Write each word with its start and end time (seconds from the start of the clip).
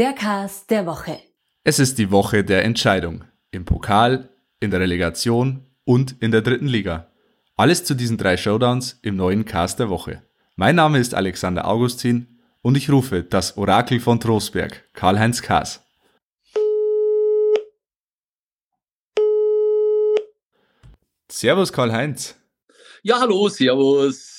Der 0.00 0.14
Cast 0.14 0.70
der 0.70 0.86
Woche. 0.86 1.20
Es 1.62 1.78
ist 1.78 1.98
die 1.98 2.10
Woche 2.10 2.42
der 2.42 2.64
Entscheidung. 2.64 3.26
Im 3.50 3.66
Pokal, 3.66 4.30
in 4.58 4.70
der 4.70 4.80
Relegation 4.80 5.66
und 5.84 6.16
in 6.22 6.30
der 6.30 6.40
dritten 6.40 6.68
Liga. 6.68 7.12
Alles 7.54 7.84
zu 7.84 7.92
diesen 7.92 8.16
drei 8.16 8.38
Showdowns 8.38 8.98
im 9.02 9.16
neuen 9.16 9.44
Cast 9.44 9.78
der 9.78 9.90
Woche. 9.90 10.22
Mein 10.56 10.76
Name 10.76 10.98
ist 11.00 11.14
Alexander 11.14 11.68
Augustin 11.68 12.40
und 12.62 12.78
ich 12.78 12.90
rufe 12.90 13.22
das 13.22 13.58
Orakel 13.58 14.00
von 14.00 14.18
Trostberg, 14.18 14.88
Karl-Heinz 14.94 15.42
Kaas. 15.42 15.84
Servus 21.30 21.74
Karl-Heinz. 21.74 22.36
Ja, 23.02 23.20
hallo, 23.20 23.50
servus. 23.50 24.29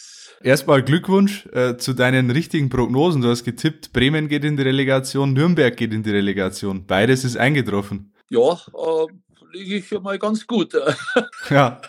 Erstmal 0.44 0.82
Glückwunsch 0.82 1.46
äh, 1.54 1.78
zu 1.78 1.94
deinen 1.94 2.32
richtigen 2.32 2.70
Prognosen. 2.70 3.22
Du 3.22 3.30
hast 3.30 3.44
getippt, 3.44 3.94
Bremen 3.94 4.28
geht 4.28 4.44
in 4.44 4.58
die 4.58 4.64
Relegation, 4.64 5.34
Nürnberg 5.34 5.76
geht 5.78 5.94
in 5.94 6.04
die 6.04 6.12
Relegation. 6.12 6.86
Beides 6.86 7.24
ist 7.24 7.38
eingetroffen. 7.38 8.14
Ja, 8.30 8.54
äh, 8.54 9.08
liege 9.54 9.76
ich 9.78 9.92
mal 10.02 10.18
ganz 10.18 10.48
gut. 10.48 10.74
ja. 11.50 11.80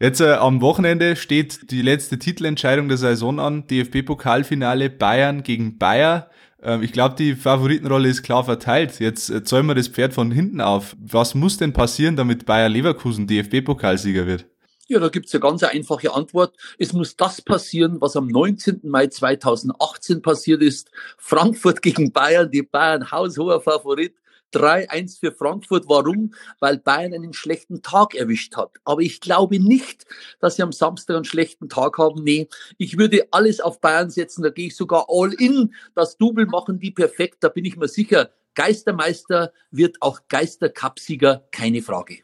Jetzt 0.00 0.20
äh, 0.20 0.32
am 0.32 0.60
Wochenende 0.60 1.14
steht 1.14 1.70
die 1.70 1.82
letzte 1.82 2.18
Titelentscheidung 2.18 2.88
der 2.88 2.98
Saison 2.98 3.38
an. 3.38 3.68
DFB-Pokalfinale 3.68 4.90
Bayern 4.90 5.44
gegen 5.44 5.78
Bayer. 5.78 6.28
Ähm, 6.60 6.82
ich 6.82 6.92
glaube, 6.92 7.14
die 7.16 7.36
Favoritenrolle 7.36 8.08
ist 8.08 8.24
klar 8.24 8.42
verteilt. 8.42 8.98
Jetzt 8.98 9.30
äh, 9.30 9.44
zäumen 9.44 9.70
wir 9.70 9.74
das 9.76 9.86
Pferd 9.86 10.12
von 10.12 10.32
hinten 10.32 10.60
auf. 10.60 10.96
Was 11.00 11.36
muss 11.36 11.56
denn 11.56 11.72
passieren, 11.72 12.16
damit 12.16 12.46
Bayer 12.46 12.68
Leverkusen 12.68 13.28
DFB-Pokalsieger 13.28 14.26
wird? 14.26 14.46
Ja, 14.88 14.98
da 14.98 15.08
gibt's 15.08 15.32
eine 15.32 15.40
ganz 15.40 15.62
einfache 15.62 16.12
Antwort. 16.12 16.56
Es 16.78 16.92
muss 16.92 17.16
das 17.16 17.40
passieren, 17.40 18.00
was 18.00 18.16
am 18.16 18.26
19. 18.26 18.80
Mai 18.82 19.06
2018 19.06 20.22
passiert 20.22 20.60
ist. 20.60 20.90
Frankfurt 21.18 21.82
gegen 21.82 22.12
Bayern, 22.12 22.50
die 22.50 22.62
Bayern 22.62 23.10
haushoher 23.10 23.60
Favorit. 23.60 24.14
3-1 24.52 25.20
für 25.20 25.32
Frankfurt. 25.32 25.88
Warum? 25.88 26.34
Weil 26.60 26.78
Bayern 26.78 27.14
einen 27.14 27.32
schlechten 27.32 27.82
Tag 27.82 28.14
erwischt 28.14 28.56
hat. 28.56 28.72
Aber 28.84 29.00
ich 29.00 29.20
glaube 29.20 29.58
nicht, 29.58 30.04
dass 30.40 30.56
sie 30.56 30.62
am 30.62 30.72
Samstag 30.72 31.16
einen 31.16 31.24
schlechten 31.24 31.68
Tag 31.68 31.96
haben. 31.98 32.22
Nee, 32.22 32.48
ich 32.76 32.98
würde 32.98 33.28
alles 33.30 33.60
auf 33.60 33.80
Bayern 33.80 34.10
setzen. 34.10 34.42
Da 34.42 34.50
gehe 34.50 34.66
ich 34.66 34.76
sogar 34.76 35.06
all 35.08 35.32
in. 35.32 35.74
Das 35.94 36.18
Double 36.18 36.46
machen 36.46 36.78
die 36.78 36.90
perfekt. 36.90 37.38
Da 37.40 37.48
bin 37.48 37.64
ich 37.64 37.76
mir 37.76 37.88
sicher. 37.88 38.30
Geistermeister 38.54 39.52
wird 39.70 39.96
auch 40.00 40.20
Geistercupsieger, 40.28 41.46
keine 41.50 41.80
Frage. 41.80 42.18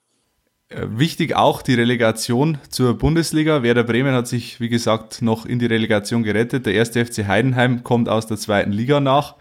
Äh, 0.70 0.86
wichtig 0.91 1.34
auch 1.34 1.62
die 1.62 1.74
Relegation 1.74 2.58
zur 2.69 2.98
Bundesliga. 2.98 3.62
Werder 3.62 3.84
Bremen 3.84 4.14
hat 4.14 4.28
sich, 4.28 4.61
wie 4.61 4.69
gesagt, 4.69 5.22
noch 5.22 5.47
in 5.47 5.58
die 5.58 5.66
Relegation 5.66 6.22
gerettet. 6.22 6.66
Der 6.66 6.75
erste 6.75 7.05
FC 7.05 7.27
Heidenheim 7.27 7.83
kommt 7.84 8.08
aus 8.08 8.27
der 8.27 8.36
zweiten 8.36 8.72
Liga 8.72 9.00
nach. 9.00 9.36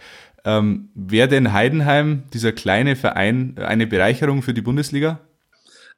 Ähm, 0.45 0.89
Wäre 0.95 1.27
denn 1.27 1.51
Heidenheim, 1.51 2.23
dieser 2.33 2.53
kleine 2.53 2.95
Verein, 2.95 3.55
eine 3.57 3.87
Bereicherung 3.87 4.41
für 4.41 4.53
die 4.53 4.61
Bundesliga? 4.61 5.19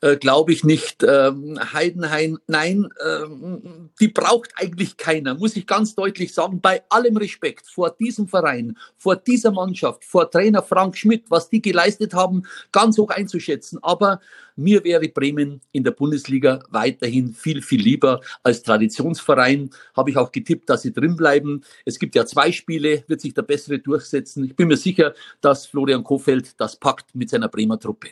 Äh, 0.01 0.15
Glaube 0.15 0.53
ich 0.53 0.63
nicht. 0.63 1.03
Ähm, 1.03 1.59
Heidenheim, 1.73 2.39
nein, 2.47 2.87
ähm, 3.05 3.89
die 3.99 4.07
braucht 4.07 4.51
eigentlich 4.55 4.95
keiner, 4.95 5.35
muss 5.35 5.57
ich 5.57 5.67
ganz 5.67 5.93
deutlich 5.95 6.33
sagen. 6.33 6.61
Bei 6.61 6.83
allem 6.89 7.17
Respekt 7.17 7.67
vor 7.67 7.91
diesem 7.91 8.27
Verein, 8.27 8.77
vor 8.97 9.17
dieser 9.17 9.51
Mannschaft, 9.51 10.05
vor 10.05 10.31
Trainer 10.31 10.63
Frank 10.63 10.97
Schmidt, 10.97 11.25
was 11.29 11.49
die 11.49 11.61
geleistet 11.61 12.13
haben, 12.13 12.43
ganz 12.71 12.97
hoch 12.97 13.09
einzuschätzen. 13.09 13.79
Aber 13.81 14.21
mir 14.55 14.83
wäre 14.85 15.09
Bremen 15.09 15.61
in 15.73 15.83
der 15.83 15.91
Bundesliga 15.91 16.63
weiterhin 16.69 17.33
viel, 17.33 17.61
viel 17.61 17.81
lieber 17.81 18.21
als 18.43 18.63
Traditionsverein. 18.63 19.69
Habe 19.95 20.11
ich 20.11 20.17
auch 20.17 20.31
getippt, 20.31 20.69
dass 20.69 20.83
sie 20.83 20.93
drin 20.93 21.17
bleiben. 21.17 21.61
Es 21.85 21.99
gibt 21.99 22.15
ja 22.15 22.25
zwei 22.25 22.51
Spiele, 22.53 23.03
wird 23.07 23.19
sich 23.19 23.33
der 23.33 23.41
Bessere 23.41 23.79
durchsetzen. 23.79 24.45
Ich 24.45 24.55
bin 24.55 24.69
mir 24.69 24.77
sicher, 24.77 25.13
dass 25.41 25.65
Florian 25.65 26.03
Kofeld 26.03 26.59
das 26.59 26.77
packt 26.77 27.15
mit 27.15 27.29
seiner 27.29 27.49
Bremer 27.49 27.79
Truppe. 27.79 28.09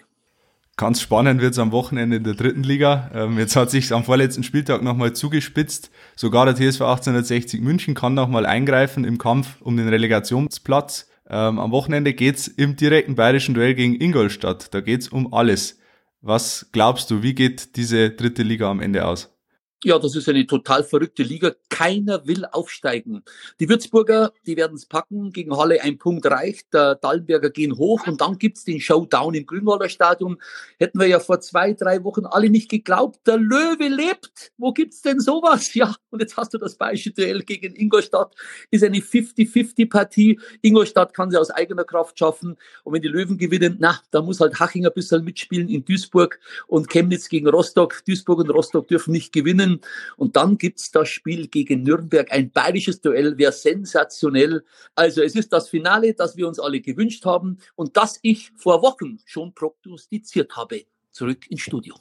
Ganz 0.79 1.01
spannend 1.01 1.41
wird 1.41 1.53
es 1.53 1.59
am 1.59 1.71
Wochenende 1.71 2.17
in 2.17 2.23
der 2.23 2.35
dritten 2.35 2.61
Liga. 2.61 3.09
Ähm, 3.11 3.39
jetzt 3.39 3.55
hat 3.55 3.71
sich 3.71 3.91
am 3.91 4.03
vorletzten 4.03 4.43
Spieltag 4.43 4.83
nochmal 4.83 5.11
zugespitzt. 5.13 5.89
Sogar 6.15 6.45
der 6.45 6.53
TSV 6.53 6.81
1860 6.81 7.61
München 7.61 7.95
kann 7.95 8.13
nochmal 8.13 8.45
eingreifen 8.45 9.03
im 9.03 9.17
Kampf 9.17 9.59
um 9.61 9.75
den 9.75 9.89
Relegationsplatz. 9.89 11.09
Ähm, 11.27 11.57
am 11.57 11.71
Wochenende 11.71 12.13
geht's 12.13 12.47
im 12.47 12.75
direkten 12.75 13.15
bayerischen 13.15 13.55
Duell 13.55 13.73
gegen 13.73 13.99
Ingolstadt. 13.99 14.71
Da 14.71 14.81
geht's 14.81 15.07
um 15.07 15.33
alles. 15.33 15.79
Was 16.21 16.69
glaubst 16.71 17.09
du, 17.09 17.23
wie 17.23 17.33
geht 17.33 17.75
diese 17.75 18.11
dritte 18.11 18.43
Liga 18.43 18.69
am 18.69 18.79
Ende 18.79 19.07
aus? 19.07 19.35
Ja, 19.83 19.99
das 19.99 20.15
ist 20.15 20.27
eine 20.27 20.47
total 20.47 20.83
verrückte 20.83 21.21
Liga. 21.21 21.53
Keiner 21.69 22.25
will 22.25 22.45
aufsteigen. 22.45 23.21
Die 23.59 23.69
Würzburger, 23.69 24.33
die 24.47 24.57
werden 24.57 24.75
es 24.75 24.87
packen. 24.87 25.31
Gegen 25.31 25.55
Halle 25.55 25.83
ein 25.83 25.99
Punkt 25.99 26.25
reicht. 26.25 26.73
Der 26.73 26.95
Dallenberger 26.95 27.51
gehen 27.51 27.77
hoch 27.77 28.07
und 28.07 28.19
dann 28.19 28.39
gibt's 28.39 28.63
den 28.63 28.81
Showdown 28.81 29.35
im 29.35 29.45
Grünwalder 29.45 29.87
Stadion. 29.87 30.41
Hätten 30.79 30.99
wir 30.99 31.05
ja 31.05 31.19
vor 31.19 31.41
zwei, 31.41 31.73
drei 31.73 32.03
Wochen 32.03 32.25
alle 32.25 32.49
nicht 32.49 32.69
geglaubt. 32.71 33.19
Der 33.27 33.37
Löwe 33.37 33.87
lebt. 33.87 34.51
Wo 34.57 34.73
gibt's 34.73 35.01
denn 35.01 35.19
sowas? 35.19 35.71
Ja, 35.77 35.93
und 36.09 36.21
jetzt 36.21 36.35
hast 36.37 36.55
du 36.55 36.57
das 36.57 36.73
Bayerische 36.75 37.11
Duell 37.11 37.43
gegen 37.43 37.75
Ingolstadt. 37.75 38.33
Ist 38.71 38.83
eine 38.83 38.97
50-50-Partie. 38.97 40.39
Ingolstadt 40.63 41.13
kann 41.13 41.29
sie 41.29 41.37
aus 41.37 41.51
eigener 41.51 41.83
Kraft 41.83 42.17
schaffen. 42.17 42.57
Und 42.83 42.93
wenn 42.93 43.03
die 43.03 43.07
Löwen 43.07 43.37
gewinnen, 43.37 43.75
na, 43.79 43.99
da 44.09 44.23
muss 44.23 44.39
halt 44.39 44.59
Haching 44.59 44.87
ein 44.87 44.93
bisschen 44.95 45.23
mitspielen 45.23 45.69
in 45.69 45.85
Duisburg 45.85 46.39
und 46.65 46.89
Chemnitz 46.89 47.29
gegen 47.29 47.47
Rostock. 47.47 48.03
Duisburg 48.07 48.39
und 48.39 48.49
Rostock 48.49 48.87
dürfen 48.87 49.11
nicht 49.11 49.31
gewinnen 49.31 49.66
gewinnen. 49.67 49.81
Und 50.15 50.35
dann 50.35 50.57
gibt's 50.57 50.91
das 50.91 51.09
Spiel 51.09 51.47
gegen 51.47 51.83
Nürnberg, 51.83 52.31
ein 52.31 52.51
bayerisches 52.51 53.01
Duell, 53.01 53.37
wäre 53.37 53.51
sensationell. 53.51 54.63
Also 54.95 55.21
es 55.21 55.35
ist 55.35 55.53
das 55.53 55.69
Finale, 55.69 56.13
das 56.13 56.37
wir 56.37 56.47
uns 56.47 56.59
alle 56.59 56.81
gewünscht 56.81 57.25
haben 57.25 57.57
und 57.75 57.97
das 57.97 58.19
ich 58.21 58.51
vor 58.55 58.81
Wochen 58.81 59.19
schon 59.25 59.53
prognostiziert 59.53 60.55
habe. 60.55 60.85
Zurück 61.11 61.49
ins 61.49 61.61
Studio. 61.61 61.95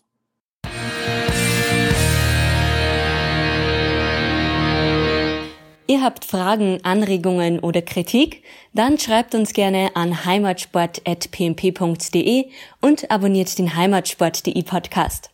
Ihr 5.89 6.03
habt 6.03 6.25
Fragen, 6.25 6.81
Anregungen 6.83 7.61
oder 7.61 7.81
Kritik? 7.81 8.43
Dann 8.75 8.99
schreibt 8.99 9.37
uns 9.37 9.53
gerne 9.53 9.95
an 9.95 10.25
heimatsport.pmp.de 10.25 12.47
und 12.81 13.09
abonniert 13.09 13.57
den 13.57 13.77
Heimatsport.de 13.77 14.65
Podcast. 14.65 15.31